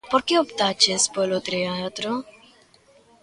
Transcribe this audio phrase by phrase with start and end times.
[0.11, 2.11] Por que optaches polo teatro?